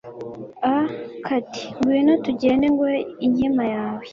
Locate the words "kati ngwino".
1.25-2.13